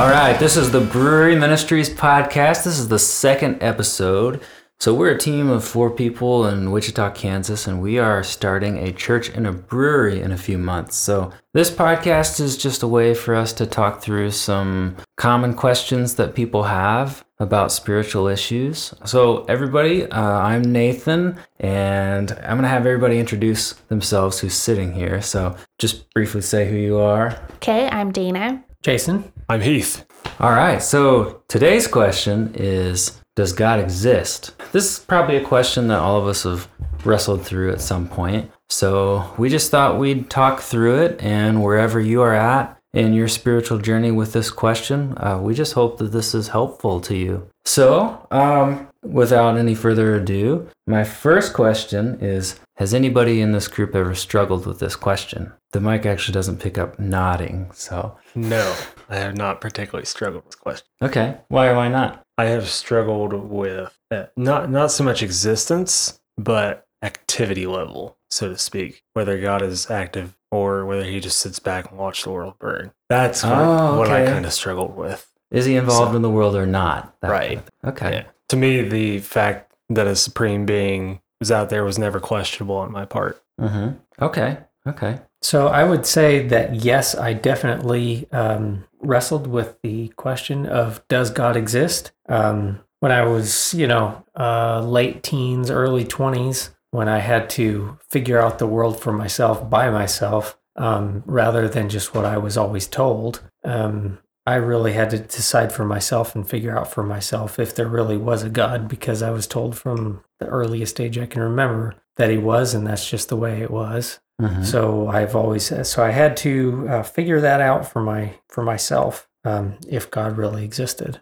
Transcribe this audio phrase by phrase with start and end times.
[0.00, 2.64] All right, this is the Brewery Ministries podcast.
[2.64, 4.40] This is the second episode.
[4.78, 8.94] So, we're a team of four people in Wichita, Kansas, and we are starting a
[8.94, 10.96] church and a brewery in a few months.
[10.96, 16.14] So, this podcast is just a way for us to talk through some common questions
[16.14, 18.94] that people have about spiritual issues.
[19.04, 24.94] So, everybody, uh, I'm Nathan, and I'm going to have everybody introduce themselves who's sitting
[24.94, 25.20] here.
[25.20, 27.38] So, just briefly say who you are.
[27.56, 28.64] Okay, I'm Dana.
[28.82, 29.30] Jason.
[29.48, 30.06] I'm Heath.
[30.38, 34.52] All right, so today's question is Does God exist?
[34.72, 36.66] This is probably a question that all of us have
[37.04, 38.50] wrestled through at some point.
[38.70, 43.28] So we just thought we'd talk through it, and wherever you are at in your
[43.28, 47.46] spiritual journey with this question, uh, we just hope that this is helpful to you.
[47.66, 53.94] So, um, without any further ado, my first question is Has anybody in this group
[53.94, 55.52] ever struggled with this question?
[55.72, 58.16] The mic actually doesn't pick up nodding, so.
[58.34, 58.74] No,
[59.10, 60.86] I have not particularly struggled with this question.
[61.02, 62.22] Okay, why or why not?
[62.38, 68.56] I have struggled with uh, not not so much existence, but activity level, so to
[68.56, 69.02] speak.
[69.12, 72.92] Whether God is active or whether he just sits back and watches the world burn.
[73.10, 75.30] That's what, Oh, what I kind of struggled with.
[75.50, 77.14] Is he involved So- in the world or not?
[77.22, 77.56] Right.
[77.58, 77.88] kind of.
[77.90, 78.12] Okay.
[78.14, 78.24] Yeah.
[78.48, 82.92] To me, the fact that a supreme being was out there was never questionable on
[82.92, 83.42] my part.
[83.60, 83.96] Mm-hmm.
[84.22, 84.58] Okay.
[84.86, 85.20] Okay.
[85.42, 91.30] So I would say that yes, I definitely um, wrestled with the question of does
[91.30, 92.12] God exist?
[92.28, 97.98] Um, when I was, you know, uh, late teens, early 20s, when I had to
[98.08, 102.56] figure out the world for myself by myself um, rather than just what I was
[102.56, 103.42] always told.
[103.64, 107.86] Um, I really had to decide for myself and figure out for myself if there
[107.86, 111.94] really was a God because I was told from the earliest age I can remember
[112.16, 114.18] that he was, and that's just the way it was.
[114.40, 114.64] Mhm.
[114.64, 119.28] So I've always so I had to uh, figure that out for my for myself
[119.44, 121.20] um, if God really existed.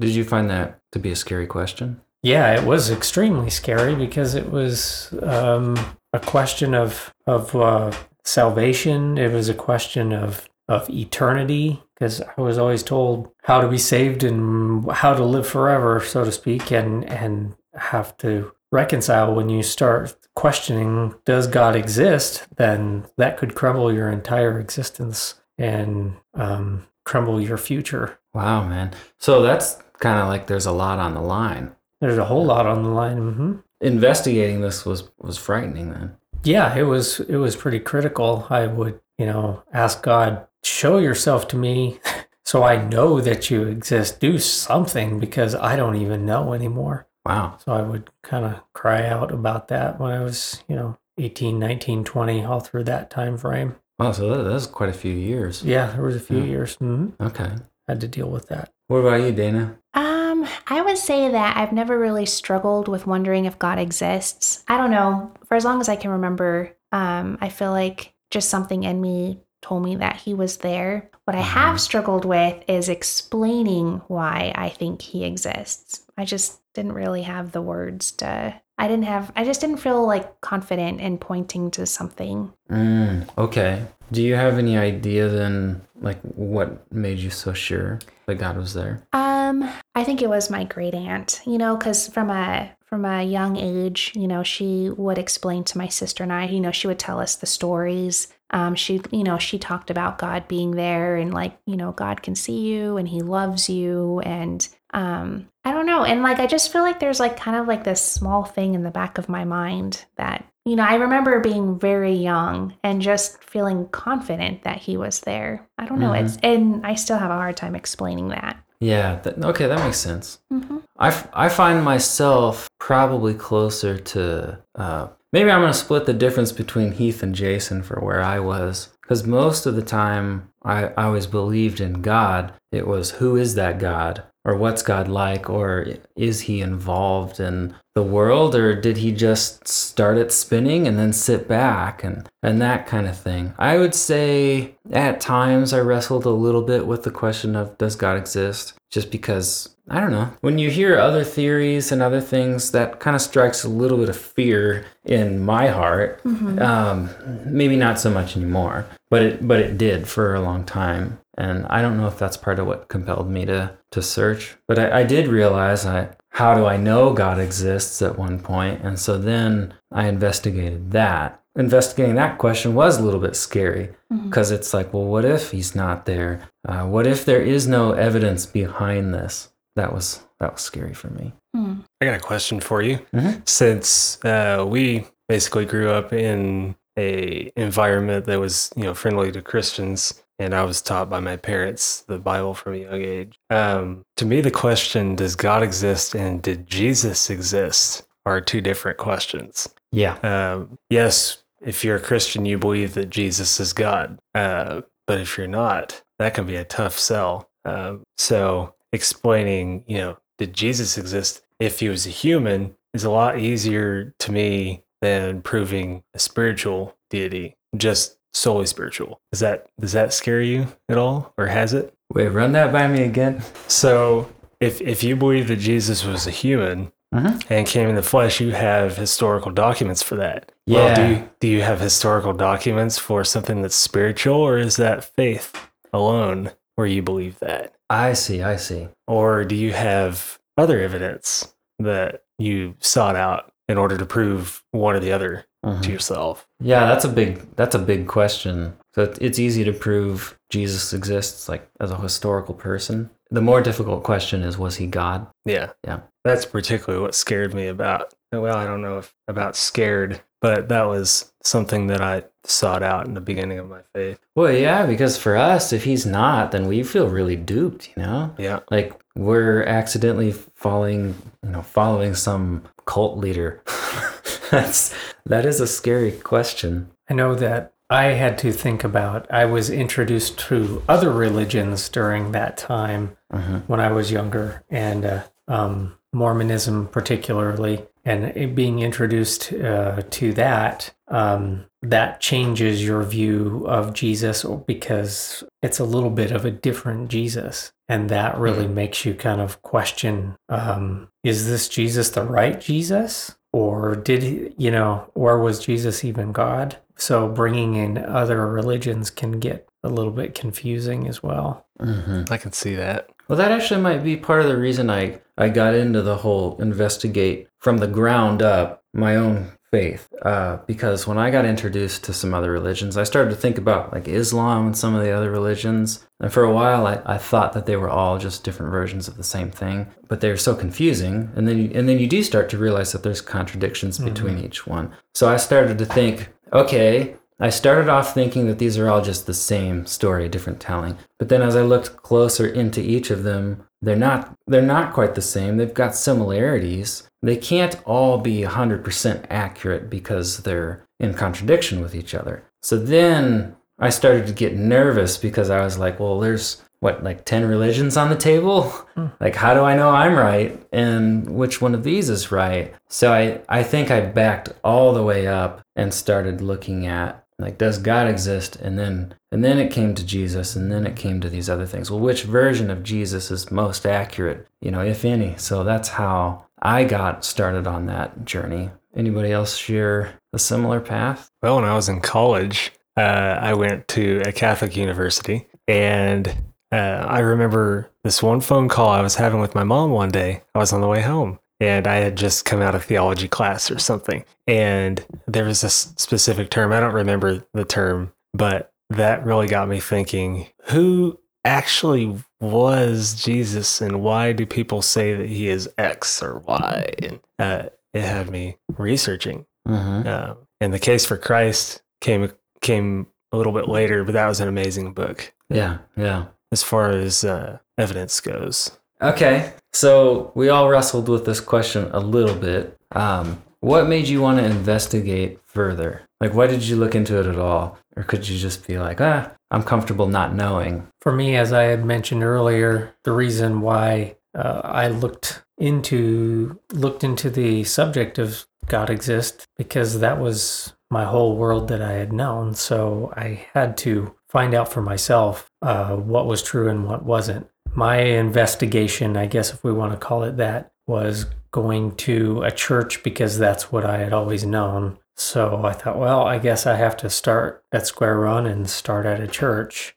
[0.00, 2.00] Did you find that to be a scary question?
[2.22, 5.76] Yeah, it was extremely scary because it was um,
[6.12, 7.92] a question of of uh,
[8.24, 9.18] salvation.
[9.18, 13.78] It was a question of of eternity because I was always told how to be
[13.78, 19.48] saved and how to live forever, so to speak, and and have to reconcile when
[19.48, 26.86] you start questioning does God exist, then that could crumble your entire existence and um,
[27.04, 28.18] crumble your future.
[28.32, 28.92] Wow, man.
[29.18, 31.72] So that's kind of like there's a lot on the line.
[32.00, 33.16] There's a whole lot on the line.
[33.18, 36.16] hmm Investigating this was was frightening then.
[36.44, 38.46] Yeah, it was it was pretty critical.
[38.48, 41.98] I would, you know, ask God, show yourself to me
[42.44, 44.20] so I know that you exist.
[44.20, 47.06] Do something because I don't even know anymore.
[47.24, 47.58] Wow.
[47.64, 51.58] So I would kind of cry out about that when I was, you know, 18,
[51.58, 53.76] 19, 20, all through that time frame.
[53.98, 54.12] Wow.
[54.12, 55.62] So that, was quite a few years.
[55.62, 56.44] Yeah, there was a few Yeah.
[56.44, 56.74] years.
[56.76, 57.50] hmm Okay.
[57.86, 58.72] Had to deal with that.
[58.88, 59.76] What about you, Dana?
[59.94, 64.64] Um, I would say that I've never really struggled with wondering if God exists.
[64.68, 65.32] I don't know.
[65.46, 69.40] For as long as I can remember, um, I feel like just something in me
[69.62, 71.10] told me that he was there.
[71.24, 76.04] What I have struggled with is explaining why I think he exists.
[76.18, 80.04] I just didn't really have the words to I didn't have I just didn't feel
[80.06, 82.52] like confident in pointing to something.
[82.70, 83.86] Mm, okay.
[84.10, 88.74] Do you have any idea then, like, what made you so sure that God was
[88.74, 89.02] there?
[89.14, 93.22] Um, I think it was my great aunt, you know, because from a from a
[93.22, 96.86] young age, you know, she would explain to my sister and I, you know, she
[96.86, 98.28] would tell us the stories.
[98.52, 102.22] Um, she, you know, she talked about God being there and like, you know, God
[102.22, 106.46] can see you and He loves you and um, I don't know, and like I
[106.46, 109.26] just feel like there's like kind of like this small thing in the back of
[109.28, 114.76] my mind that you know I remember being very young and just feeling confident that
[114.78, 115.66] He was there.
[115.78, 116.24] I don't know, Mhm.
[116.26, 118.58] it's and I still have a hard time explaining that.
[118.80, 119.20] Yeah.
[119.22, 120.40] That, okay, that makes sense.
[120.50, 126.06] hmm I, f- I find myself probably closer to uh, maybe I'm going to split
[126.06, 128.88] the difference between Heath and Jason for where I was.
[129.00, 132.52] Because most of the time I, I always believed in God.
[132.70, 134.22] It was who is that God?
[134.44, 135.48] Or what's God like?
[135.50, 135.86] Or
[136.16, 138.54] is he involved in the world?
[138.54, 143.06] Or did he just start it spinning and then sit back and, and that kind
[143.06, 143.54] of thing?
[143.58, 147.96] I would say at times I wrestled a little bit with the question of does
[147.96, 148.74] God exist?
[148.90, 150.30] Just because I don't know.
[150.40, 154.08] When you hear other theories and other things, that kind of strikes a little bit
[154.08, 156.20] of fear in my heart.
[156.60, 157.10] Um,
[157.44, 161.18] maybe not so much anymore, but it but it did for a long time.
[161.36, 164.56] And I don't know if that's part of what compelled me to to search.
[164.68, 168.80] But I, I did realize I how do I know God exists at one point,
[168.82, 171.40] and so then I investigated that.
[171.54, 173.90] Investigating that question was a little bit scary
[174.24, 176.48] because it's like, well, what if he's not there?
[176.66, 179.50] Uh, what if there is no evidence behind this?
[179.76, 181.32] That was that was scary for me.
[181.54, 181.80] Hmm.
[182.00, 182.98] I got a question for you.
[183.14, 183.46] Mhm.
[183.46, 189.42] Since uh, we basically grew up in a environment that was, you know, friendly to
[189.42, 193.38] Christians, and I was taught by my parents the Bible from a young age.
[193.50, 198.98] Um, to me, the question "Does God exist?" and "Did Jesus exist?" are two different
[198.98, 199.68] questions.
[199.90, 200.14] Yeah.
[200.22, 204.18] Um, yes, if you're a Christian, you believe that Jesus is God.
[204.34, 207.50] Uh, but if you're not, that can be a tough sell.
[207.64, 213.10] Um, so explaining, you know, did Jesus exist if he was a human is a
[213.10, 219.20] lot easier to me than proving a spiritual deity, just solely spiritual.
[219.30, 221.94] Does that does that scare you at all, or has it?
[222.12, 223.42] Wait, run that by me again.
[223.68, 224.28] So
[224.60, 227.44] if if you believe that Jesus was a human, Mhm.
[227.50, 230.50] and came in the flesh, you have historical documents for that.
[230.66, 235.04] Well, do you, do you have historical documents for something that's spiritual, or is that
[235.04, 235.54] faith
[235.92, 237.74] alone where you believe that?
[237.90, 238.42] I see.
[238.42, 238.88] I see.
[239.06, 244.96] Or do you have other evidence that you sought out in order to prove one
[244.96, 245.90] or the other To uh-huh.
[245.90, 246.48] yourself?
[246.58, 248.76] Yeah, that's a big that's a big question.
[248.94, 253.10] So it's easy to prove Jesus exists like as a historical person.
[253.30, 255.26] The more difficult question is was he God?
[255.44, 255.70] Yeah.
[255.86, 256.00] Yeah.
[256.24, 260.82] That's particularly what scared me about, well, I don't know if about scared, but that
[260.82, 264.18] was something that I sought out in the beginning of my faith.
[264.36, 268.34] Well, yeah, because for us if he's not, then we feel really duped, you know?
[268.36, 268.60] Yeah.
[268.70, 273.62] Like we're accidentally falling, you know, following some cult leader.
[274.50, 274.94] that's
[275.26, 276.90] that is a scary question.
[277.08, 282.32] I know that I had to think about, I was introduced to other religions during
[282.32, 283.62] that time Mhm.
[283.66, 287.86] when I was younger, and uh, um, Mormonism particularly.
[288.04, 295.78] And being introduced uh, to that, um, that changes your view of Jesus because it's
[295.78, 297.72] a little bit of a different Jesus.
[297.88, 303.36] And that really makes you kind of question um, is this Jesus the right Jesus?
[303.52, 306.78] Or did he, you know, or was Jesus even God?
[306.96, 311.66] So bringing in other religions can get a little bit confusing as well.
[311.78, 313.10] hmm I can see that.
[313.32, 316.60] Well, that actually might be part of the reason I, I got into the whole
[316.60, 320.06] investigate from the ground up my own faith.
[320.20, 323.90] Uh, because when I got introduced to some other religions, I started to think about
[323.90, 326.06] like Islam and some of the other religions.
[326.20, 329.16] And for a while, I, I thought that they were all just different versions of
[329.16, 331.32] the same thing, but they were so confusing.
[331.34, 334.66] And then you, and then you do start to realize that there's contradictions between each
[334.66, 334.92] one.
[335.14, 339.26] So I started to think, okay, I started off thinking that these are all just
[339.26, 340.96] the same story, different telling.
[341.18, 345.16] But then as I looked closer into each of them, they're not they're not quite
[345.16, 345.56] the same.
[345.56, 347.10] They've got similarities.
[347.20, 352.44] They can't all be 100% accurate because they're in contradiction with each other.
[352.62, 357.24] So then I started to get nervous because I was like, well, there's what like
[357.24, 358.70] 10 religions on the table?
[358.94, 359.06] Hmm.
[359.20, 362.72] Like how do I know I'm right and which one of these is right?
[362.88, 367.58] So I I think I backed all the way up and started looking at like
[367.58, 368.56] does god exist?
[368.56, 371.66] And then and then it came to jesus and then it came to these other
[371.66, 371.90] things.
[371.90, 375.36] Well which version of jesus is most accurate you know if any?
[375.36, 378.70] So that's how i got started on that journey.
[378.94, 381.30] Anybody else share a similar path?
[381.42, 386.28] Well, when I was in college, uh, I went to a Catholic university, and
[386.70, 390.42] uh, I remember this one phone call I was having with my mom one day.
[390.54, 393.70] I was on the way home, and I had just come out of theology class
[393.70, 396.72] or something, and there was a specific term.
[396.72, 403.80] I don't remember the term, but that really got me thinking: Who actually was Jesus,
[403.80, 406.94] and why do people say that he is X or Y?
[407.00, 409.46] And uh, it had me researching.
[409.66, 410.08] mm-hmm.
[410.08, 414.40] Uh, and the case for Christ came came a little bit later, but that was
[414.40, 418.78] an amazing book yeah yeah as far as uh, evidence goes.
[419.02, 424.20] Okay so we all wrestled with this question a little bit um, what made you
[424.20, 428.28] want to investigate further like why did you look into it at all or could
[428.28, 432.22] you just be like ah i'm comfortable not knowing For me, as I had mentioned
[432.22, 439.46] earlier, the reason why uh, I looked into looked into the subject of God exists
[439.56, 442.54] because that was my whole world that I had known.
[442.54, 447.48] So I had to find out for myself uh, what was true and what wasn't.
[447.74, 452.50] My investigation, I guess if we want to call it that, was going to a
[452.50, 454.98] church because that's what I had always known.
[455.16, 459.06] So I thought, well, I guess I have to start at square one and start
[459.06, 459.94] at a church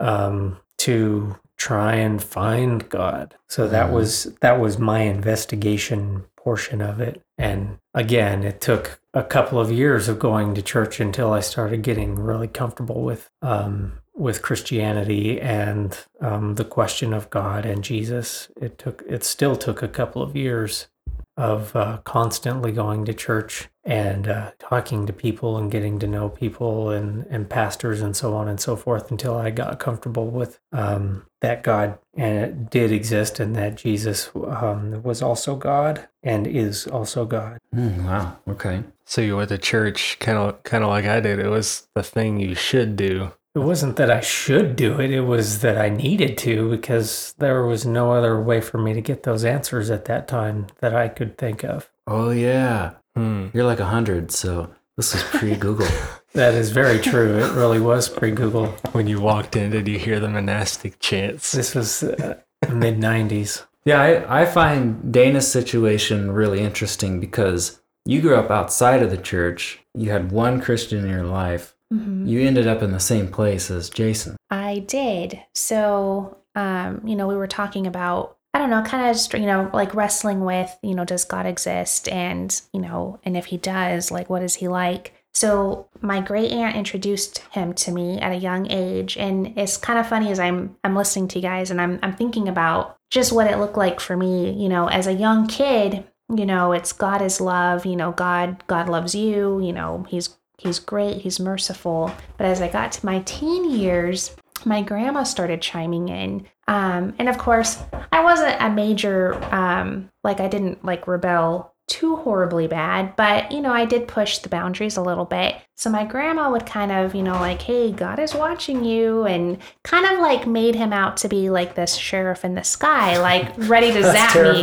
[0.00, 3.36] um, to try and find God.
[3.48, 3.92] So that Mhm.
[3.92, 7.22] was that was my investigation portion of it.
[7.38, 11.82] And again, it took a couple of years of going to church until I started
[11.82, 18.48] getting really comfortable with um, with Christianity and um, the question of God and Jesus.
[18.60, 20.88] It took it still took a couple of years
[21.36, 26.28] of uh, constantly going to church and uh, talking to people and getting to know
[26.28, 30.60] people and, and pastors and so on and so forth until I got comfortable with
[30.72, 36.46] um, that God and it did exist and that Jesus um, was also God and
[36.46, 37.58] is also God.
[37.74, 38.36] Mm, wow.
[38.46, 38.84] Okay.
[39.04, 41.38] So you went to church kind of kind of like I did.
[41.38, 43.32] It was the thing you should do.
[43.54, 47.64] It wasn't that I should do it, it was that I needed to because there
[47.66, 51.08] was no other way for me to get those answers at that time that I
[51.08, 51.90] could think of.
[52.06, 52.92] Oh yeah.
[53.14, 53.48] Hmm.
[53.52, 55.88] You're like a hundred, so this is pre-Google.
[56.34, 57.36] That is very true.
[57.40, 58.68] It really was pre Google.
[58.92, 61.52] When you walked in, did you hear the monastic chants?
[61.52, 62.38] This was uh,
[62.72, 63.66] mid 90s.
[63.84, 69.18] yeah, I, I find Dana's situation really interesting because you grew up outside of the
[69.18, 69.80] church.
[69.92, 71.76] You had one Christian in your life.
[71.92, 72.26] Mhm.
[72.28, 74.36] You ended up in the same place as Jason.
[74.50, 75.40] I did.
[75.54, 79.46] So, um, you know, we were talking about, I don't know, kind of just, you
[79.46, 82.08] know, like wrestling with, you know, does God exist?
[82.08, 85.14] And, you know, and if he does, like, what is he like?
[85.34, 89.16] So my great aunt introduced him to me at a young age.
[89.16, 92.14] And it's kind of funny as I'm I'm listening to you guys and I'm I'm
[92.14, 96.04] thinking about just what it looked like for me, you know, as a young kid,
[96.34, 100.36] you know, it's God is love, you know, God God loves you, you know, he's
[100.62, 102.12] he's great, he's merciful.
[102.36, 106.46] But as I got to my teen years, my grandma started chiming in.
[106.68, 112.16] Um, and of course, I wasn't a major, um, like, I didn't like rebel too
[112.16, 115.56] horribly bad, but you know, I did push the boundaries a little bit.
[115.76, 119.58] So my grandma would kind of, you know, like, hey, God is watching you, and
[119.84, 123.52] kind of like made him out to be like this sheriff in the sky, like
[123.68, 124.62] ready to zap me.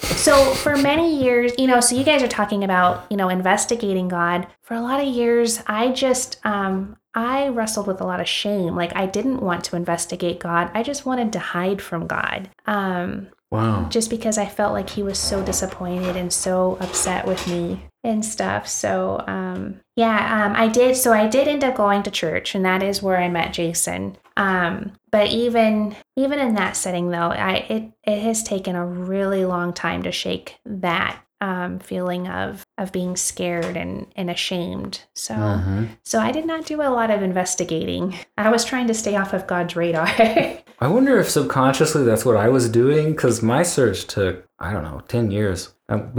[0.00, 4.08] So for many years, you know, so you guys are talking about, you know, investigating
[4.08, 4.46] God.
[4.62, 8.74] For a lot of years, I just um I wrestled with a lot of shame.
[8.74, 10.70] Like I didn't want to investigate God.
[10.72, 12.48] I just wanted to hide from God.
[12.66, 13.86] Um Wow.
[13.90, 18.24] just because I felt like he was so disappointed and so upset with me and
[18.24, 18.66] stuff.
[18.66, 20.96] So, um, yeah, um, I did.
[20.96, 24.16] So I did end up going to church, and that is where I met Jason.
[24.38, 29.44] Um, but even even in that setting, though, I it it has taken a really
[29.44, 35.02] long time to shake that um, feeling of of being scared and and ashamed.
[35.14, 35.34] So.
[35.34, 35.88] Mhm.
[36.04, 38.16] So I did not do a lot of investigating.
[38.38, 40.08] I was trying to stay off of God's radar.
[40.82, 44.82] I wonder if subconsciously that's what I was doing because my search took, I don't
[44.82, 45.72] know, 10 years.
[45.88, 46.10] Um,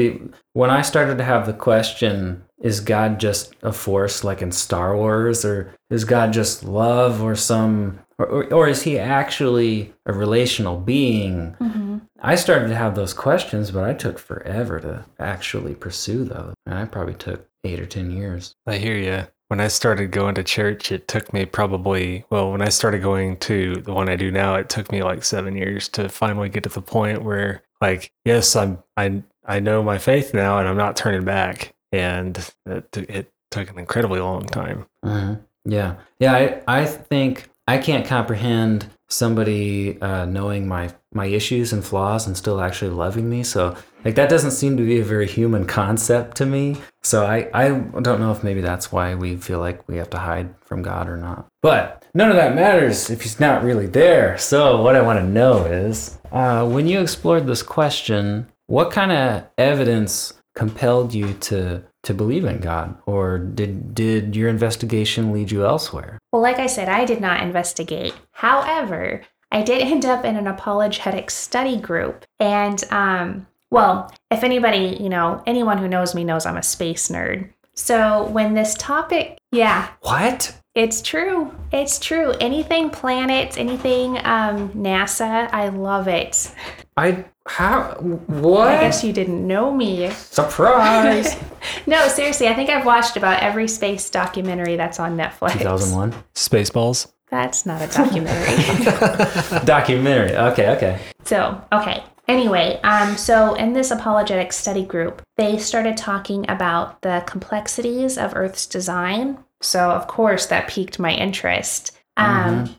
[0.54, 4.96] When I started to have the question, is God just a force like in Star
[4.96, 10.14] Wars, or is God just love, or some, or, or, or is he actually a
[10.14, 11.58] relational being?
[11.60, 12.02] Mhm.
[12.22, 16.54] I started to have those questions, but I took forever to actually pursue those.
[16.66, 18.56] And I probably took eight or 10 years.
[18.66, 19.24] I hear you.
[19.54, 23.38] When I started going to church, it took me probably, well, when I started going
[23.42, 26.64] to the one I do now, it took me like seven years to finally get
[26.64, 30.76] to the point where, like, yes, I'm, I, I know my faith now and I'm
[30.76, 31.76] not turning back.
[31.92, 34.88] And it, it took an incredibly long time.
[35.04, 36.34] hmm Yeah, yeah.
[36.34, 42.36] I, I think I can't comprehend somebody uh, knowing my my issues and flaws and
[42.36, 43.44] still actually loving me.
[43.44, 46.78] So like that doesn't seem to be a very human concept to me.
[47.04, 50.18] So I I don't know if maybe that's why we feel like we have to
[50.18, 51.48] hide from God or not.
[51.62, 54.38] But none of that matters if He's not really there.
[54.38, 59.12] So what I want to know is uh, when you explored this question, what kind
[59.12, 65.52] of evidence compelled you to to believe in God, or did did your investigation lead
[65.52, 66.20] you elsewhere?
[66.32, 68.14] Well, like I said, I did not investigate.
[68.32, 72.26] However, I did end up in an apologetic study group.
[72.40, 77.10] And, um, well, if anybody, you know, anyone who knows me knows I'm a space
[77.10, 77.50] nerd.
[77.76, 80.56] So when this topic, yeah, What?
[80.76, 81.54] it's true.
[81.72, 82.32] It's true.
[82.42, 86.52] Anything planets, anything um, NASA, I love it.
[86.96, 88.68] I how what?
[88.68, 90.10] I guess you didn't know me.
[90.12, 91.36] Surprise!
[91.88, 95.54] No, seriously, I think I've watched about every space documentary that's on Netflix.
[95.54, 97.10] 2001 Spaceballs.
[97.32, 99.60] That's not a documentary.
[99.66, 100.36] documentary.
[100.36, 101.00] Okay, okay.
[101.24, 102.04] So, okay.
[102.28, 108.36] Anyway, um, so in this apologetic study group, they started talking about the complexities of
[108.36, 109.38] Earth's design.
[109.62, 111.98] So, of course, that piqued my interest.
[112.18, 112.76] Um,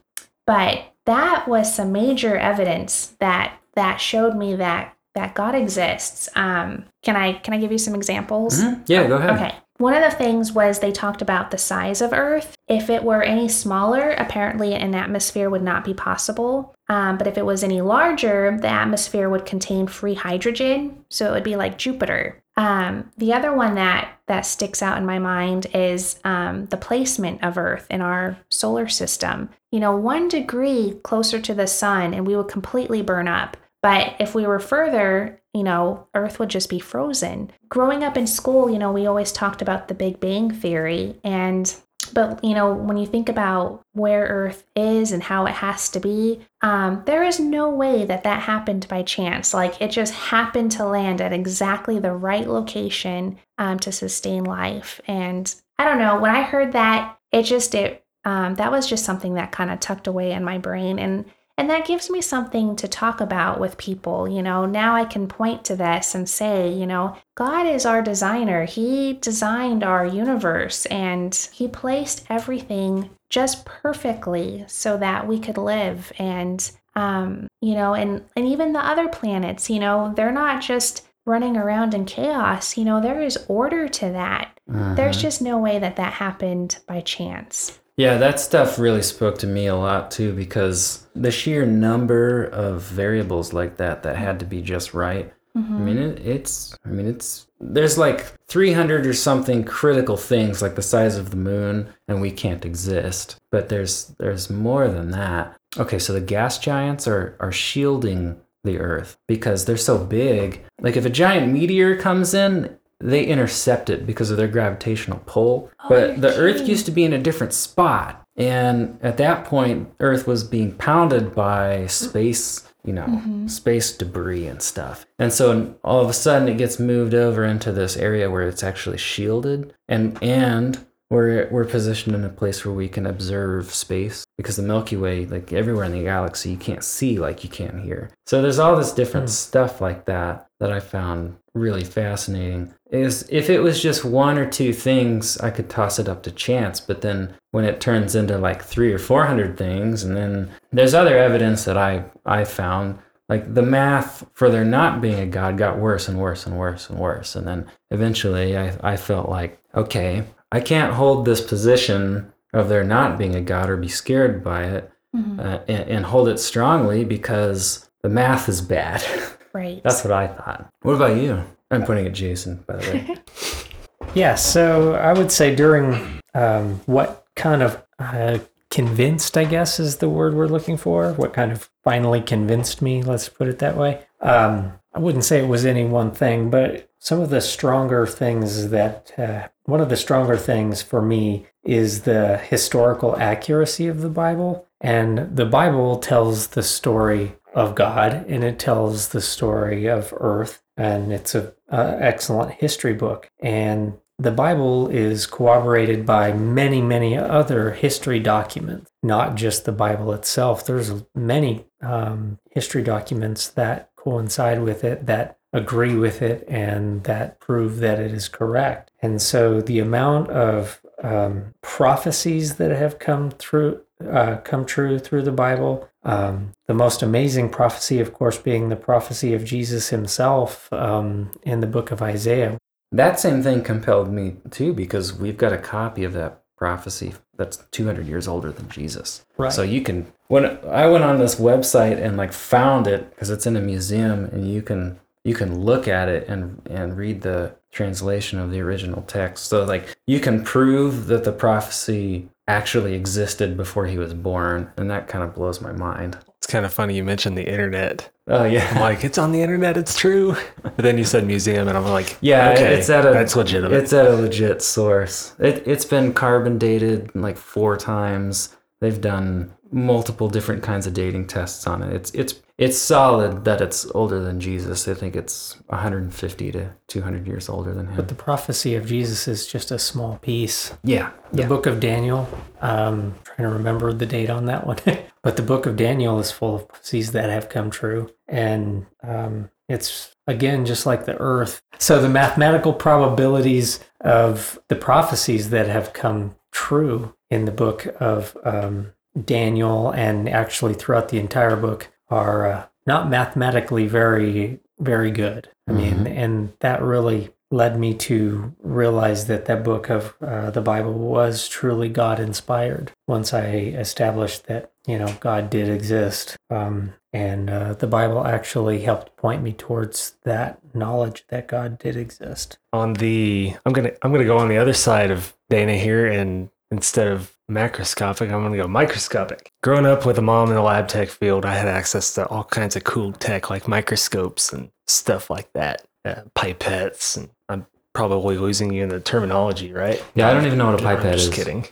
[0.46, 6.28] But that was some major evidence that that showed me that that God exists.
[6.34, 8.60] Um, can I can I give you some examples?
[8.62, 8.82] Mhm.
[8.86, 9.30] Yeah, go ahead.
[9.30, 9.54] Okay.
[9.78, 12.54] One of the things was they talked about the size of Earth.
[12.68, 16.72] If it were any smaller, apparently an atmosphere would not be possible.
[16.88, 21.32] Um, but if it was any larger, the atmosphere would contain free hydrogen, so it
[21.32, 22.40] would be like Jupiter.
[22.56, 27.42] Um, the other one that that sticks out in my mind is um, the placement
[27.42, 29.48] of Earth in our solar system.
[29.72, 33.56] you know, one degree closer to the sun and we would completely burn up.
[33.84, 37.52] But if we were further, you know, Earth would just be frozen.
[37.68, 41.20] Growing up in school, you know, we always talked about the Big Bang Theory.
[41.22, 41.70] And,
[42.14, 46.00] but, you know, when you think about where Earth is and how it has to
[46.00, 49.52] be, um, there is no way that that happened by chance.
[49.52, 54.98] Like it just happened to land at exactly the right location um, to sustain life.
[55.06, 59.04] And I don't know, when I heard that, it just, it, um, that was just
[59.04, 60.98] something that kind of tucked away in my brain.
[60.98, 64.28] And and that gives me something to talk about with people.
[64.28, 68.02] You know, now I can point to this and say, you know, God is our
[68.02, 68.64] designer.
[68.64, 76.12] He designed our universe and He placed everything just perfectly so that we could live.
[76.18, 81.06] And, um, you know, and, and even the other planets, you know, they're not just
[81.24, 82.76] running around in chaos.
[82.76, 84.58] You know, there is order to that.
[84.72, 84.94] Uh-huh.
[84.94, 87.78] There's just no way that that happened by chance.
[87.96, 92.82] Yeah, that stuff really spoke to me a lot too because the sheer number of
[92.82, 95.32] variables like that that had to be just right.
[95.56, 96.18] I mean, mm-hmm.
[96.18, 101.16] it, it's, I mean, it's, there's like 300 or something critical things like the size
[101.16, 103.36] of the moon and we can't exist.
[103.52, 105.56] But there's, there's more than that.
[105.78, 110.64] Okay, so the gas giants are, are shielding the earth because they're so big.
[110.80, 115.70] Like if a giant meteor comes in, they intercept it because of their gravitational pull.
[115.84, 118.26] Oh, but you're the Earth used to be in a different spot.
[118.36, 123.46] And at that point, Earth was being pounded by space, you know, mm-hmm.
[123.46, 125.06] space debris and stuff.
[125.18, 128.64] And so all of a sudden it gets moved over into this area where it's
[128.64, 134.26] actually shielded and and we're we're positioned in a place where we can observe space
[134.36, 137.82] because the Milky Way, like everywhere in the galaxy, you can't see like you can
[137.82, 138.10] here.
[138.26, 139.32] So there's all this different hmm.
[139.32, 142.74] stuff like that that I found really fascinating.
[142.94, 146.30] Is if it was just one or two things, I could toss it up to
[146.30, 146.78] chance.
[146.80, 150.94] But then when it turns into like three or four hundred things, and then there's
[150.94, 155.56] other evidence that I I found like the math for there not being a god
[155.56, 159.58] got worse and worse and worse and worse and then eventually i, I felt like
[159.74, 164.44] okay i can't hold this position of there not being a god or be scared
[164.44, 165.38] by it Mhm.
[165.38, 169.02] uh, and, and hold it strongly because the math is bad
[169.54, 169.80] Right.
[169.82, 171.42] that's what i thought what about you
[171.74, 173.16] i'm pointing at jason by the way
[174.14, 178.38] Yeah, so I would say during um, what kind of uh,
[178.70, 181.12] convinced, I guess, is the word we're looking for.
[181.14, 184.06] What kind of finally convinced me, let's put it that way.
[184.20, 188.70] Um, I wouldn't say it was any one thing, but some of the stronger things
[188.70, 194.08] that, uh, one of the stronger things for me is the historical accuracy of the
[194.08, 194.66] Bible.
[194.80, 200.62] And the Bible tells the story of God and it tells the story of earth.
[200.76, 203.30] And it's a, a excellent history book.
[203.40, 210.12] And the Bible is corroborated by many, many other history documents, not just the Bible
[210.12, 210.66] itself.
[210.66, 217.40] There's many um, history documents that coincide with it, that agree with it, and that
[217.40, 218.90] prove that it is correct.
[219.00, 225.22] And so the amount of um, prophecies that have come through, uh, come true through
[225.22, 225.88] the Bible.
[226.04, 231.60] Um, the most amazing prophecy, of course, being the prophecy of Jesus himself um, in
[231.60, 232.58] the book of Isaiah,
[232.92, 237.56] that same thing compelled me too because we've got a copy of that prophecy that's
[237.72, 239.52] 200 years older than jesus Right.
[239.52, 243.46] So you can when I went on this website and like found it because it's
[243.46, 247.56] in a museum and you can you can look at it and and read the
[247.72, 249.46] translation of the original text.
[249.46, 254.88] So like you can prove that the prophecy actually existed before he was born and
[254.90, 256.16] that kind of blows my mind.
[256.44, 258.10] It's kind of funny you mentioned the internet.
[258.28, 260.36] Oh yeah, I'm like, it's on the internet, it's true.
[260.62, 263.72] But then you said museum, and I'm like, Yeah, okay, it's at a that's legitimate.
[263.82, 265.34] It's at a legit source.
[265.38, 268.54] It it's been carbon dated like four times.
[268.84, 271.94] They've done multiple different kinds of dating tests on it.
[271.94, 274.86] It's it's it's solid that it's older than Jesus.
[274.86, 277.96] I think it's 150 to 200 years older than him.
[277.96, 280.74] but the prophecy of Jesus is just a small piece.
[280.84, 281.48] yeah, The yeah.
[281.48, 282.28] book of Daniel,
[282.60, 284.76] um, trying to remember the date on that one,
[285.22, 288.10] but the book of Daniel is full of prophecies that have come true.
[288.28, 291.62] And um, it's, again, just like the earth.
[291.78, 298.36] So the mathematical probabilities of the prophecies that have come true in the book of
[298.44, 298.92] um,
[299.22, 305.48] Daniel and actually throughout the entire book are uh, not mathematically very, very good.
[305.68, 310.60] I mean, and that really led me to realize that that book of uh, the
[310.60, 312.92] Bible was truly God inspired.
[313.06, 318.80] Once I established that you know God did exist, um, and uh, the Bible actually
[318.80, 322.58] helped point me towards that knowledge that God did exist.
[322.72, 326.50] on the I'm gonna I'm gonna go on the other side of Dana here and
[326.76, 329.52] instead of macroscopic, I'm gonna go microscopic.
[329.62, 332.44] growing up with a mom in the lab tech field, I had access to all
[332.44, 337.16] kinds of cool tech like microscopes and stuff like that, uh, pipettes.
[337.16, 340.02] And I'm probably losing you in the terminology, right?
[340.14, 341.34] Yeah, I don't even know what a I'm pipette just is.
[341.34, 341.66] kidding.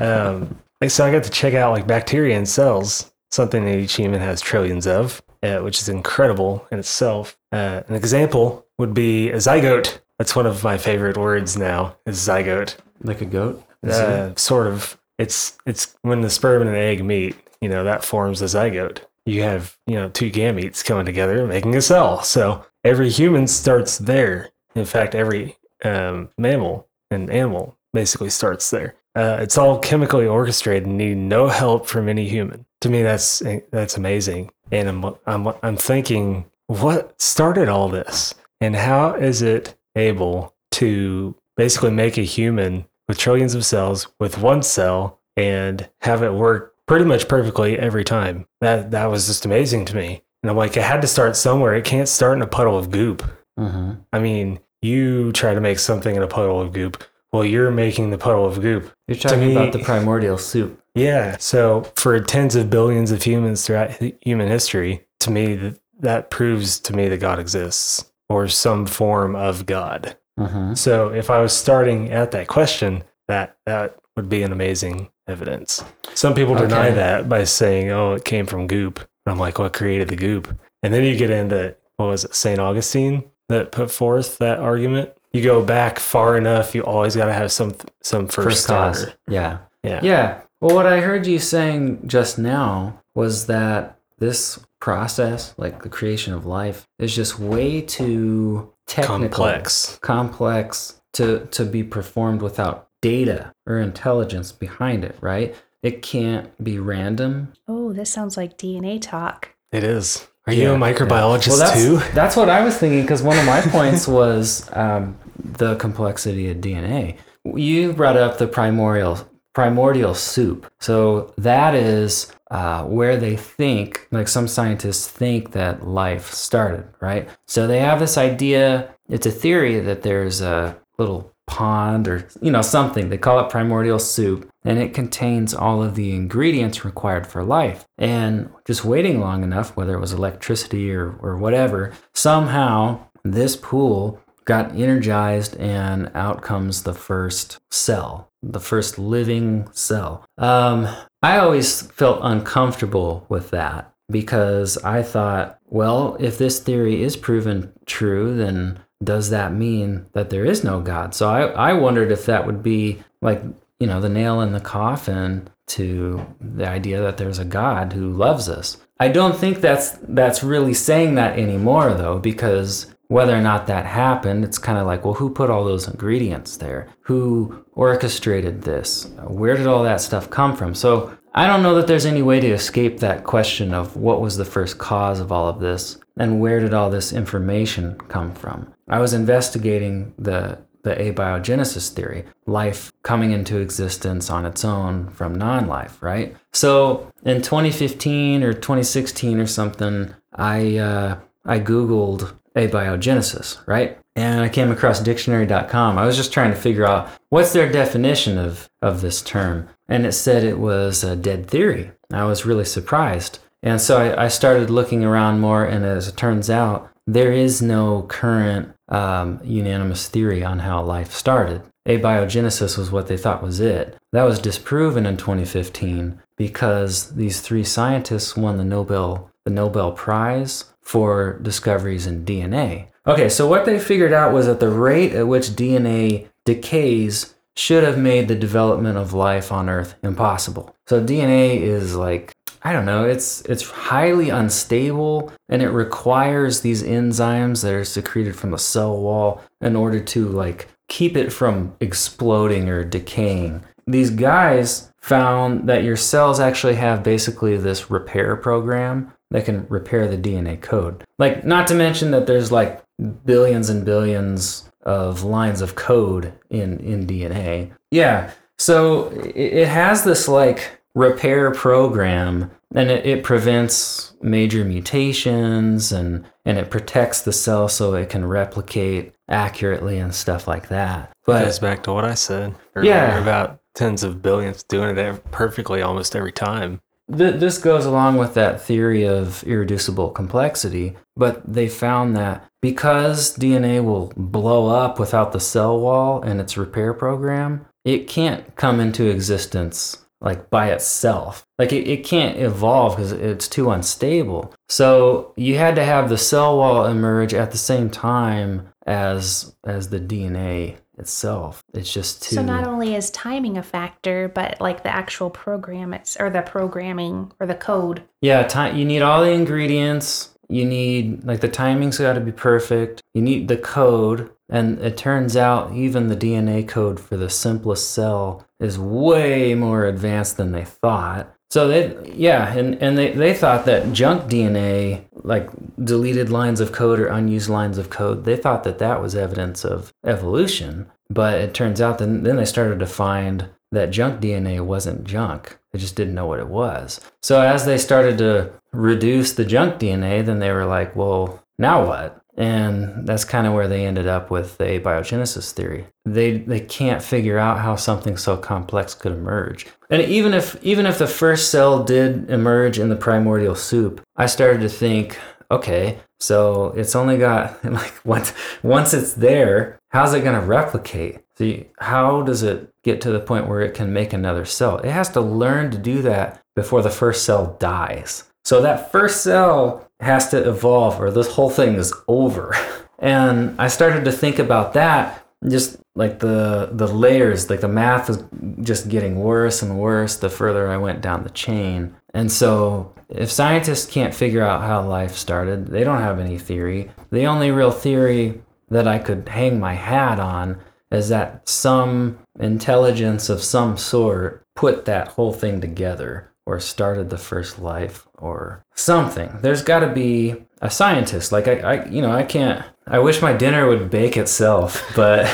[0.00, 4.20] Um, so I got to check out like bacteria and cells, something that each human
[4.20, 7.38] has trillions of, uh, which is incredible in itself.
[7.52, 10.00] Uh, an example would be a zygote.
[10.18, 11.96] That's one of my favorite words now.
[12.06, 12.76] Is zygote.
[13.02, 13.62] Like a goat?
[13.92, 14.98] Uh, sort of.
[15.18, 17.36] It's it's when the sperm and an egg meet.
[17.60, 18.98] You know that forms the zygote.
[19.26, 22.22] You have you know two gametes coming together making a cell.
[22.22, 24.50] So every human starts there.
[24.74, 28.96] In fact, every um, mammal and animal basically starts there.
[29.16, 32.66] Uh, it's all chemically orchestrated and need no help from any human.
[32.80, 34.50] To me, that's that's amazing.
[34.72, 41.36] And I'm I'm I'm thinking, what started all this, and how is it able to
[41.56, 46.74] basically make a human with trillions of cells with one cell and have it work
[46.86, 48.46] pretty much perfectly every time?
[48.60, 50.22] That that was just amazing to me.
[50.42, 51.74] And I'm like, it had to start somewhere.
[51.74, 53.22] It can't start in a puddle of goop.
[53.58, 57.02] hmm I mean, you try to make something in a puddle of goop.
[57.32, 58.92] Well, you're making the puddle of goop.
[59.08, 60.80] You're talking me- about the primordial soup.
[60.94, 61.36] Yeah.
[61.38, 63.90] So for tens of billions of humans throughout
[64.20, 69.66] human history, to me, that proves to me that God exists or some form of
[69.66, 70.16] God.
[70.38, 75.10] Hmm So if I was starting at that question, that that would be an amazing
[75.28, 75.82] evidence.
[76.14, 76.94] Some people deny Okay.
[76.96, 80.48] that by saying, "Oh, it came from goop." And I'm like, "What created the goop?"
[80.82, 85.10] And then you get into what was it, Saint Augustine that put forth that argument.
[85.32, 89.06] You go back far enough, you always got to have some some first, First cause.
[89.28, 89.58] Yeah.
[89.82, 90.00] Yeah.
[90.02, 90.40] Yeah.
[90.60, 96.32] Well, what I heard you saying just now was that this process, like the creation
[96.34, 99.98] of life, is just way too technical, Complex.
[100.02, 105.16] complex to to be performed without data or intelligence behind it.
[105.20, 105.54] Right?
[105.82, 107.52] It can't be random.
[107.68, 109.50] Oh, this sounds like DNA talk.
[109.72, 110.26] It is.
[110.46, 111.98] Are Yeah, you a microbiologist Well, that's, too?
[112.14, 116.58] That's what I was thinking because one of my points was um, the complexity of
[116.58, 117.16] DNA.
[117.44, 119.18] You brought up the primordial
[119.54, 120.70] primordial soup.
[120.80, 127.28] So that is uh, where they think, like some scientists think that life started, right?
[127.46, 128.94] So they have this idea.
[129.08, 133.50] It's a theory that there's a little pond or you know something they call it
[133.50, 139.20] primordial soup and it contains all of the ingredients required for life and just waiting
[139.20, 146.10] long enough whether it was electricity or, or whatever somehow this pool got energized and
[146.14, 150.86] out comes the first cell the first living cell um,
[151.22, 157.72] i always felt uncomfortable with that because i thought well if this theory is proven
[157.86, 161.14] true then does that mean that there is no God?
[161.14, 163.42] So I, I wondered if that would be like,
[163.78, 168.12] you know, the nail in the coffin to the idea that there's a God who
[168.12, 168.78] loves us.
[169.00, 173.86] I don't think that's that's really saying that anymore though, because whether or not that
[173.86, 176.88] happened, it's kind of like, well, who put all those ingredients there?
[177.02, 179.06] Who orchestrated this?
[179.26, 180.74] Where did all that stuff come from?
[180.74, 184.36] So I don't know that there's any way to escape that question of what was
[184.36, 188.72] the first cause of all of this and where did all this information come from.
[188.88, 195.34] I was investigating the the abiogenesis theory, life coming into existence on its own from
[195.34, 196.36] non-life, right?
[196.52, 203.98] So in 2015 or 2016 or something, I uh, I googled abiogenesis, right?
[204.16, 205.98] And I came across dictionary.com.
[205.98, 210.06] I was just trying to figure out what's their definition of of this term, and
[210.06, 211.90] it said it was a dead theory.
[212.12, 213.38] I was really surprised.
[213.62, 217.62] And so I, I started looking around more, and as it turns out, there is
[217.62, 221.62] no current um, unanimous theory on how life started.
[221.86, 223.96] Abiogenesis was what they thought was it.
[224.12, 230.64] That was disproven in 2015 because these three scientists won the Nobel the Nobel Prize
[230.84, 232.86] for discoveries in DNA.
[233.06, 237.84] Okay, so what they figured out was that the rate at which DNA decays should
[237.84, 240.74] have made the development of life on Earth impossible.
[240.86, 242.32] So DNA is like
[242.66, 248.36] I don't know, it's it's highly unstable and it requires these enzymes that are secreted
[248.36, 253.62] from the cell wall in order to like keep it from exploding or decaying.
[253.86, 260.06] These guys found that your cells actually have basically this repair program that can repair
[260.06, 261.02] the DNA code.
[261.18, 262.80] Like not to mention that there's like
[263.24, 267.72] billions and billions of lines of code in in DNA.
[267.90, 268.30] Yeah.
[268.58, 276.24] So it, it has this like repair program and it, it prevents major mutations and
[276.44, 281.10] and it protects the cell so it can replicate accurately and stuff like that.
[281.26, 283.18] But goes back to what I said earlier Yeah.
[283.18, 286.80] about tens of billions doing it perfectly almost every time.
[287.10, 293.36] Th- this goes along with that theory of irreducible complexity, but they found that because
[293.36, 298.80] DNA will blow up without the cell wall and its repair program, it can't come
[298.80, 301.46] into existence like by itself.
[301.58, 304.54] Like it, it can't evolve because it's too unstable.
[304.68, 309.90] So you had to have the cell wall emerge at the same time as as
[309.90, 311.64] the DNA itself.
[311.72, 315.94] It's just too So not only is timing a factor, but like the actual program
[315.94, 318.02] it's or the programming or the code.
[318.20, 320.30] Yeah, time you need all the ingredients.
[320.48, 323.02] You need like the timing's got to be perfect.
[323.14, 327.90] You need the code, and it turns out even the DNA code for the simplest
[327.90, 331.33] cell is way more advanced than they thought.
[331.50, 335.48] So they yeah, and, and they, they thought that junk DNA, like
[335.82, 339.64] deleted lines of code or unused lines of code, they thought that that was evidence
[339.64, 340.90] of evolution.
[341.10, 345.58] But it turns out that then they started to find that junk DNA wasn't junk.
[345.72, 347.00] They just didn't know what it was.
[347.22, 351.86] So as they started to reduce the junk DNA, then they were like, well, now
[351.86, 352.20] what?
[352.36, 355.86] And that's kind of where they ended up with a biogenesis theory.
[356.04, 359.66] They they can't figure out how something so complex could emerge.
[359.94, 364.26] And even if even if the first cell did emerge in the primordial soup, I
[364.26, 365.16] started to think,
[365.52, 368.32] okay, so it's only got like once
[368.64, 371.20] once it's there, how's it going to replicate?
[371.38, 374.78] See, how does it get to the point where it can make another cell?
[374.78, 378.24] It has to learn to do that before the first cell dies.
[378.44, 382.52] So that first cell has to evolve or this whole thing is over.
[383.00, 388.10] And I started to think about that just like the the layers like the math
[388.10, 388.22] is
[388.60, 391.94] just getting worse and worse the further I went down the chain.
[392.12, 396.90] And so if scientists can't figure out how life started, they don't have any theory.
[397.10, 403.28] The only real theory that I could hang my hat on is that some intelligence
[403.28, 409.38] of some sort put that whole thing together or started the first life or something.
[409.40, 411.32] There's got to be a scientist.
[411.32, 412.64] Like I, I, you know, I can't.
[412.86, 415.26] I wish my dinner would bake itself, but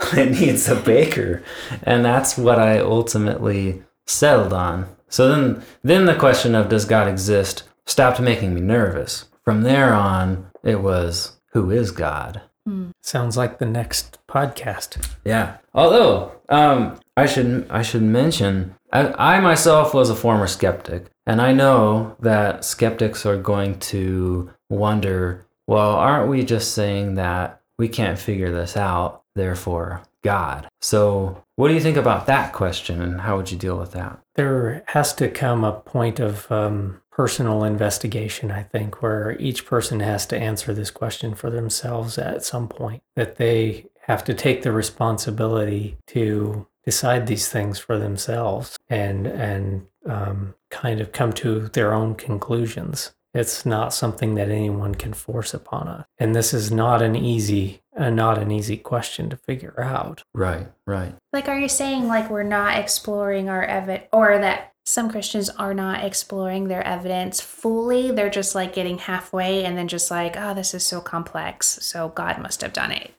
[0.16, 1.42] it needs a baker,
[1.82, 4.86] and that's what I ultimately settled on.
[5.08, 9.24] So then, then the question of does God exist stopped making me nervous.
[9.44, 12.42] From there on, it was who is God.
[13.02, 15.14] Sounds like the next podcast.
[15.24, 15.56] Yeah.
[15.72, 21.40] Although, um, I should I should mention I, I myself was a former skeptic, and
[21.40, 27.88] I know that skeptics are going to wonder, well, aren't we just saying that we
[27.88, 30.68] can't figure this out, therefore God?
[30.80, 34.20] So, what do you think about that question, and how would you deal with that?
[34.34, 40.00] There has to come a point of um, personal investigation, I think, where each person
[40.00, 44.62] has to answer this question for themselves at some point, that they have to take
[44.62, 51.68] the responsibility to decide these things for themselves and and um, kind of come to
[51.68, 53.12] their own conclusions.
[53.34, 57.82] It's not something that anyone can force upon us, and this is not an easy,
[57.98, 60.22] uh, not an easy question to figure out.
[60.34, 61.14] Right, right.
[61.32, 65.74] Like, are you saying like we're not exploring our evidence, or that some Christians are
[65.74, 68.10] not exploring their evidence fully?
[68.10, 72.08] They're just like getting halfway and then just like, oh, this is so complex, so
[72.08, 73.12] God must have done it.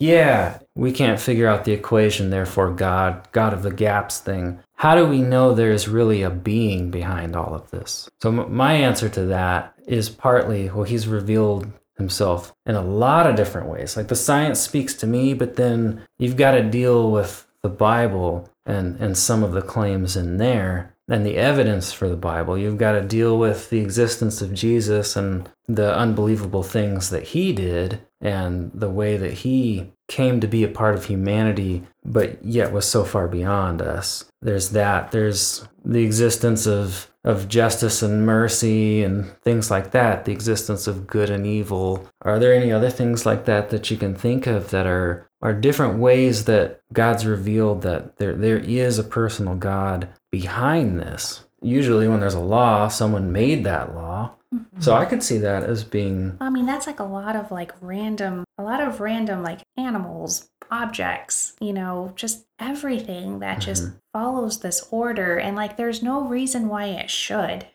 [0.00, 4.60] Yeah, we can't figure out the equation, therefore, God, God of the gaps thing.
[4.76, 8.08] How do we know there's really a being behind all of this?
[8.22, 13.26] So, m- my answer to that is partly, well, he's revealed himself in a lot
[13.26, 13.96] of different ways.
[13.96, 18.48] Like the science speaks to me, but then you've got to deal with the Bible
[18.64, 22.56] and, and some of the claims in there and the evidence for the Bible.
[22.56, 27.52] You've got to deal with the existence of Jesus and the unbelievable things that he
[27.52, 32.72] did and the way that he came to be a part of humanity, but yet
[32.72, 34.24] was so far beyond us.
[34.40, 35.12] There's that.
[35.12, 41.06] There's the existence of of justice and mercy and things like that, the existence of
[41.06, 42.08] good and evil.
[42.22, 45.52] Are there any other things like that that you can think of that are are
[45.52, 51.44] different ways that God's revealed that there there is a personal God behind this?
[51.60, 54.32] Usually when there's a law, someone made that law.
[54.54, 54.80] Mm-hmm.
[54.80, 57.72] So I could see that as being I mean, that's like a lot of like
[57.80, 63.96] random, a lot of random like animals, objects, you know, just everything that just mm-hmm.
[64.12, 65.36] follows this order.
[65.38, 67.66] And like, there's no reason why it should.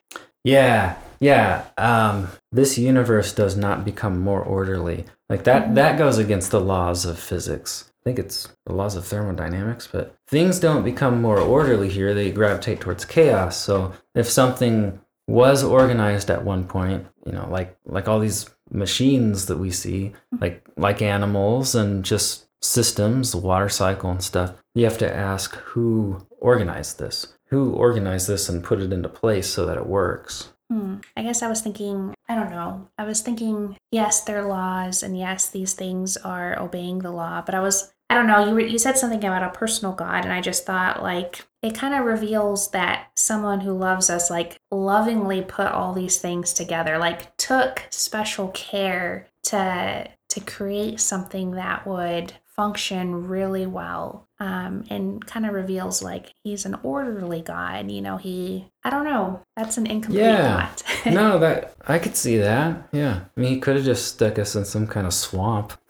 [0.43, 1.65] Yeah, yeah.
[1.77, 5.05] Um, this universe does not become more orderly.
[5.29, 5.65] Like that.
[5.65, 5.73] Mm-hmm.
[5.75, 7.91] That goes against the laws of physics.
[8.03, 9.87] I think it's the laws of thermodynamics.
[9.87, 12.13] But things don't become more orderly here.
[12.13, 13.55] They gravitate towards chaos.
[13.55, 19.45] So if something was organized at one point, you know, like like all these machines
[19.45, 20.11] that we see,
[20.41, 24.51] like like animals and just systems, the water cycle and stuff.
[24.75, 27.27] You have to ask who organized this.
[27.47, 30.49] who organized this and put it into place so that it works?
[30.71, 30.95] Hmm.
[31.15, 32.89] I guess I was thinking, I don't know.
[32.97, 37.43] I was thinking, yes, there are laws, and yes, these things are obeying the law.
[37.45, 38.45] But I was, I don't know.
[38.45, 41.75] You were, you said something about a personal God, and I just thought like it
[41.75, 46.97] kind of reveals that someone who loves us like lovingly put all these things together,
[46.97, 55.25] like took special care to to create something that would function really well um, and
[55.25, 59.77] kind of reveals like he's an orderly god you know he i don't know that's
[59.79, 60.67] an incomplete Yeah.
[60.67, 62.87] thought no, that I could see that.
[62.93, 65.73] Yeah, I mean, he could have just stuck us in some kind of swamp.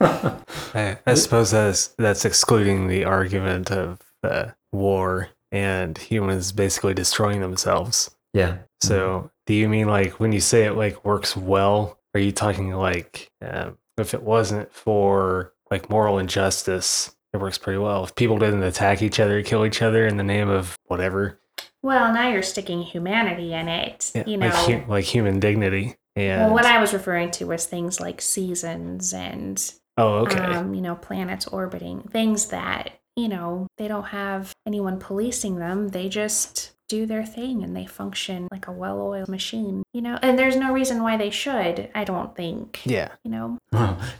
[0.74, 7.40] I, I suppose that's that's excluding the argument of uh, war and humans basically destroying
[7.40, 8.10] themselves.
[8.32, 8.58] yeah.
[8.82, 11.98] So, do you mean like when you say it like works well?
[12.14, 17.78] Are you talking like um, if it wasn't for like moral injustice, it works pretty
[17.78, 18.04] well?
[18.04, 21.38] If people didn't attack each other, kill each other in the name of whatever,
[21.82, 25.96] well now you're sticking humanity in it yeah, you know like hu- like human dignity.
[26.16, 30.74] And well what i was referring to was things like seasons and oh, okay, um,
[30.74, 35.88] you know planets orbiting things that you know they don't have anyone policing them.
[35.88, 40.18] They just do their thing and they function like a well-oiled machine you know?
[40.22, 43.58] And there's no reason why they should i don't think yeah, you know?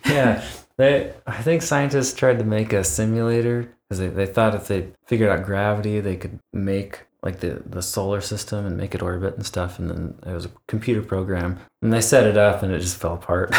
[0.06, 0.44] Yeah.
[0.76, 4.88] They, I think scientists tried to make a simulator because they, they thought if they
[5.04, 9.34] figured out gravity, they could make like the, the solar system and make it orbit
[9.34, 9.78] and stuff.
[9.78, 11.58] And then it was a computer program.
[11.82, 13.54] And they set it up and it just fell apart.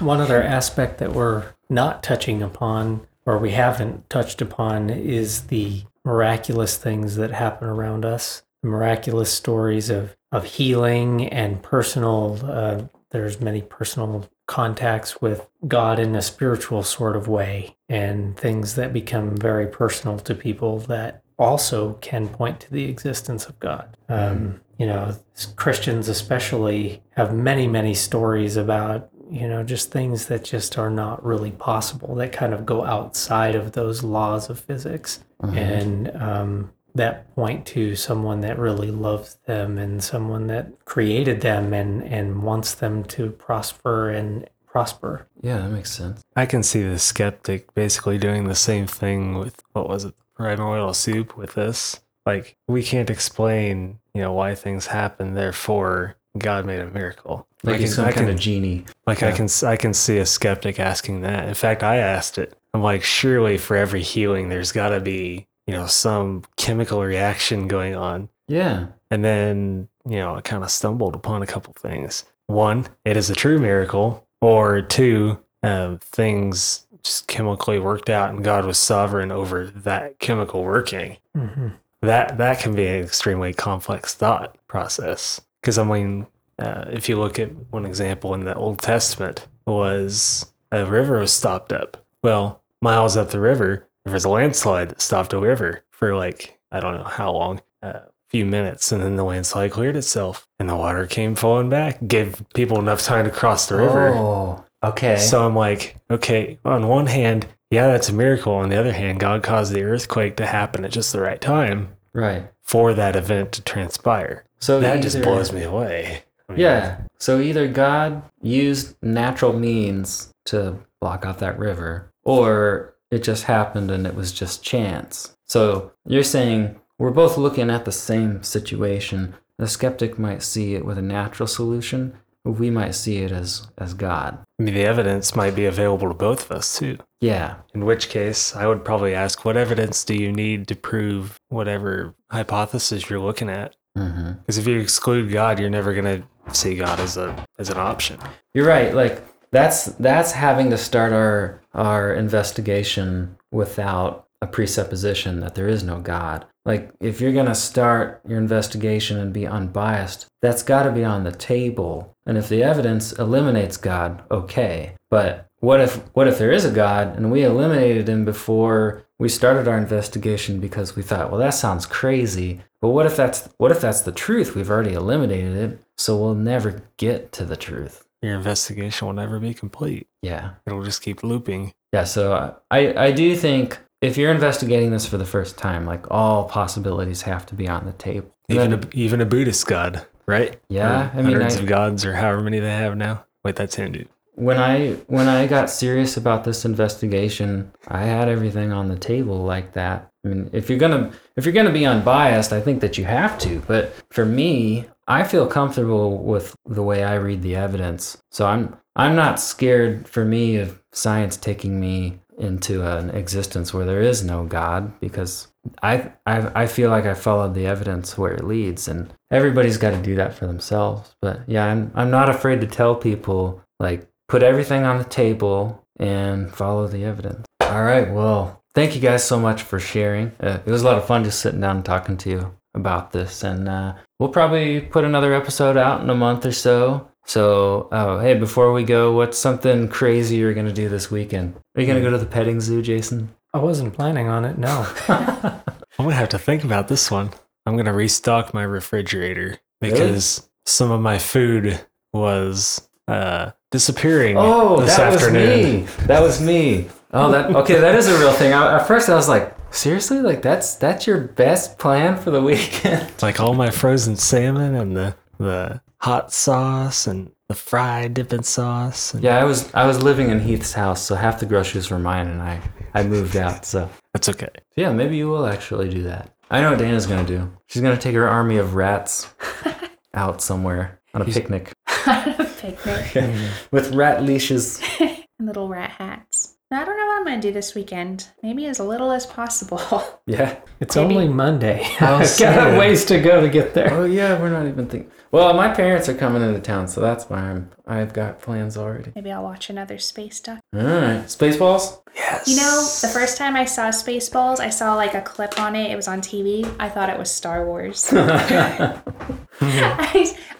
[0.00, 5.82] One other aspect that we're not touching upon, or we haven't touched upon, is the
[6.04, 8.42] miraculous things that happen around us.
[8.62, 15.98] The miraculous stories of, of healing and personal, uh, there's many personal contacts with God
[15.98, 21.22] in a spiritual sort of way, and things that become very personal to people that
[21.38, 23.96] also can point to the existence of God.
[24.08, 25.16] Um, you know,
[25.56, 31.24] Christians especially have many, many stories about, you know, just things that just are not
[31.24, 37.32] really possible that kind of go outside of those laws of physics and um, that
[37.34, 42.74] point to someone that really loves them and someone that created them and, and wants
[42.74, 45.26] them to prosper and prosper.
[45.40, 46.22] yeah, that makes sense.
[46.36, 50.94] I can see the skeptic basically doing the same thing with what was it, primordial
[50.94, 52.00] soup with this.
[52.24, 55.34] Like we can't explain, you know, why things happen.
[55.34, 57.46] Therefore, God made a miracle.
[57.64, 58.84] Like I he's some I kind can- of genie.
[59.06, 61.48] Like I can I can see a skeptic asking that.
[61.48, 62.56] In fact, I asked it.
[62.74, 67.66] I'm like, surely for every healing, there's got to be you know some chemical reaction
[67.68, 68.28] going on.
[68.46, 68.86] Yeah.
[69.10, 72.24] And then you know I kind of stumbled upon a couple things.
[72.46, 78.44] One, it is a true miracle, or two, um, things just chemically worked out, and
[78.44, 81.16] God was sovereign over that chemical working.
[81.36, 81.68] Mm-hmm.
[82.02, 85.40] that that can be an extremely complex thought process.
[85.60, 86.26] Because i mean
[86.58, 91.32] uh, if you look at one example in the old testament was a river was
[91.32, 92.04] stopped up.
[92.22, 96.58] Well miles up the river there was a landslide that stopped a river for like
[96.70, 100.68] i don't know how long a few minutes and then the landslide cleared itself and
[100.68, 104.14] the water came flowing back gave people enough time to cross the river.
[104.14, 105.16] Oh, okay.
[105.16, 108.54] so I'm like, okay, on one hand, yeah, that's a miracle.
[108.54, 111.96] On the other hand, God caused the earthquake to happen at just the right time
[112.12, 112.48] right.
[112.62, 114.44] for that event to transpire.
[114.58, 116.22] So that just blows me away.
[116.48, 116.98] I mean, Yeah.
[117.18, 123.90] So either God used natural means to block off that river, or it just happened
[123.90, 125.36] and it was just chance.
[125.44, 129.34] So you're saying we're both looking at the same situation.
[129.58, 133.68] The skeptic might see it with a natural solution, but we might see it as
[133.76, 134.38] as God.
[134.58, 136.98] I mean, the evidence might be available to both of us too.
[137.20, 137.56] Yeah.
[137.74, 142.14] In which case, I would probably ask, what evidence do you need to prove whatever
[142.30, 143.76] hypothesis you're looking at?
[143.96, 144.32] Mm-hmm.
[144.32, 147.78] Because if you exclude God, you're never going to see God as a as an
[147.78, 148.18] option.
[148.54, 148.94] You're right.
[148.94, 155.82] Like that's that's having to start our our investigation without a presupposition that there is
[155.82, 156.46] no God.
[156.64, 161.24] Like if you're gonna start your investigation and be unbiased, that's got to be on
[161.24, 162.14] the table.
[162.26, 164.92] And if the evidence eliminates God, okay.
[165.10, 169.28] But what if what if there is a God and we eliminated him before we
[169.28, 172.60] started our investigation because we thought, well, that sounds crazy.
[172.80, 174.54] But what if that's what if that's the truth?
[174.54, 178.04] We've already eliminated it, so we'll never get to the truth.
[178.22, 180.06] Your investigation will never be complete.
[180.22, 180.50] Yeah.
[180.66, 181.72] It'll just keep looping.
[181.92, 182.04] Yeah.
[182.04, 186.44] So I, I do think if you're investigating this for the first time, like all
[186.48, 188.34] possibilities have to be on the table.
[188.48, 190.58] Even a, even a Buddhist god, right?
[190.68, 193.24] Yeah, Or I mean, hundreds I- of gods or however many they have now.
[193.44, 194.04] Wait, that's Hindu.
[194.34, 199.38] when I when I got serious about this investigation, I had everything on the table
[199.44, 200.10] like that.
[200.24, 203.38] I mean, if you're gonna if you're gonna be unbiased, I think that you have
[203.40, 203.60] to.
[203.66, 208.18] But for me, I feel comfortable with the way I read the evidence.
[208.30, 213.84] So I'm I'm not scared for me of science taking me into an existence where
[213.84, 215.48] there is no God because
[215.82, 219.90] I I, I feel like I followed the evidence where it leads and everybody's got
[219.90, 221.14] to do that for themselves.
[221.20, 225.84] But yeah, I'm I'm not afraid to tell people like put everything on the table
[225.98, 227.44] and follow the evidence.
[227.60, 230.32] All right, well, thank you guys so much for sharing.
[230.40, 233.12] Uh, it was a lot of fun just sitting down and talking to you about
[233.12, 237.88] this and uh, we'll probably put another episode out in a month or so so,
[237.92, 241.54] oh, hey, before we go, what's something crazy you're going to do this weekend?
[241.76, 243.28] Are you going to go to the petting zoo, Jason?
[243.54, 244.58] I wasn't planning on it.
[244.58, 244.86] No.
[245.08, 247.30] I'm gonna have to think about this one.
[247.66, 251.80] I'm gonna restock my refrigerator because some of my food
[252.12, 255.82] was uh, disappearing Oh, this that afternoon.
[255.84, 256.06] was me.
[256.06, 256.88] That was me.
[257.12, 257.80] Oh, that okay.
[257.80, 258.52] That is a real thing.
[258.52, 262.42] I, at first, I was like, seriously, like that's that's your best plan for the
[262.42, 263.10] weekend.
[263.22, 269.14] Like all my frozen salmon and the the hot sauce and the fried dipping sauce.
[269.14, 271.98] And Yeah, I was I was living in Heath's house, so half the groceries were
[271.98, 272.60] mine, and I
[272.94, 273.64] I moved out.
[273.64, 274.48] So That's okay.
[274.76, 276.34] yeah, maybe you will actually do that.
[276.50, 277.50] I know what Dana's gonna do.
[277.66, 279.28] She's gonna take her army of rats
[280.14, 281.72] out somewhere on a picnic
[282.06, 283.50] on a Picnic.
[283.70, 284.80] with rat leashes.
[285.00, 286.27] and little rat hats.
[286.70, 288.28] I don't know what I'm going to do this weekend.
[288.42, 289.80] Maybe as little as possible.
[290.28, 290.60] Yeah.
[290.78, 291.14] It's Maybe.
[291.14, 291.82] only Monday.
[292.00, 293.90] I'll I've got a ways to go to get there.
[293.94, 295.10] Oh yeah, we're not even thinking.
[295.30, 297.70] Well, my parents are coming into town, so that's why I'm.
[297.86, 299.12] I've got plans already.
[299.14, 300.60] Maybe I'll watch another space doc.
[300.74, 302.02] All right, Spaceballs.
[302.14, 302.46] Yes.
[302.46, 305.90] You know, the first time I saw Spaceballs, I saw like a clip on it.
[305.90, 306.70] It was on TV.
[306.78, 308.10] I thought it was Star Wars.
[308.12, 309.00] I,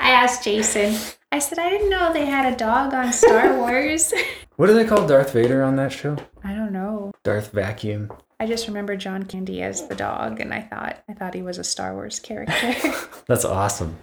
[0.00, 0.96] I asked Jason,
[1.30, 4.12] I said, I didn't know they had a dog on Star Wars.
[4.56, 6.16] What do they call Darth Vader on that show?
[6.42, 7.12] I don't know.
[7.22, 8.10] Darth Vacuum.
[8.40, 11.58] I just remember John Candy as the dog, and I thought I thought he was
[11.58, 12.74] a Star Wars character.
[13.26, 13.98] That's awesome.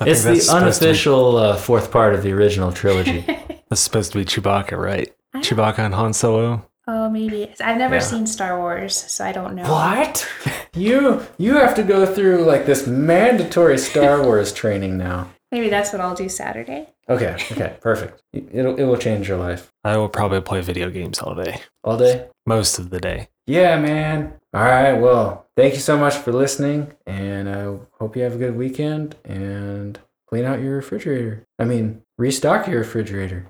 [0.00, 0.56] I It's the that's supposed to be-
[0.90, 3.20] unofficial uh, fourth part of the original trilogy.
[3.68, 5.12] That's supposed to be Chewbacca, right?
[5.34, 6.66] I Chewbacca and Han Solo.
[6.86, 8.00] oh, maybe I've never Yeah.
[8.00, 9.62] seen Star Wars, so I don't know.
[9.70, 10.28] what?
[10.74, 15.30] You you have to go through like this mandatory Star Wars training now.
[15.50, 16.88] Maybe that's what I'll do Saturday.
[17.08, 17.36] Okay.
[17.52, 17.76] Okay.
[17.80, 18.22] Perfect.
[18.32, 21.96] It'll it will change your life I will probably play video games all day, all
[21.96, 22.28] day.
[22.46, 23.28] most of the day.
[23.46, 24.34] Yeah, man.
[24.52, 24.92] All right.
[24.92, 29.16] Well, thank you so much for listening, and I hope you have a good weekend.
[29.24, 31.46] And clean out your refrigerator.
[31.58, 33.46] I mean, restock your refrigerator.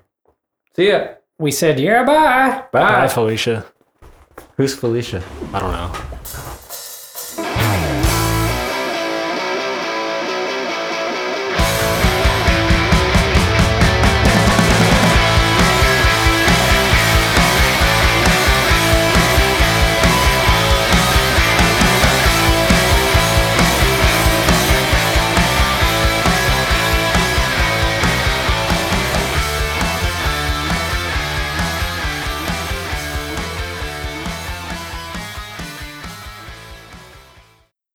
[0.75, 1.15] See ya.
[1.37, 2.63] We said, yeah, bye.
[2.71, 2.89] Bye.
[3.01, 3.65] Bye, Felicia.
[4.57, 5.23] Who's Felicia?
[5.53, 6.48] I don't know.